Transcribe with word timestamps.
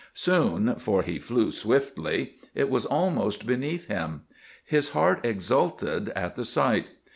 Soon—for 0.15 1.03
he 1.03 1.19
flew 1.19 1.51
swiftly—it 1.51 2.71
was 2.71 2.87
almost 2.87 3.45
beneath 3.45 3.85
him. 3.85 4.23
His 4.65 4.89
heart 4.97 5.23
exulted 5.23 6.09
at 6.15 6.35
the 6.35 6.43
sight. 6.43 6.87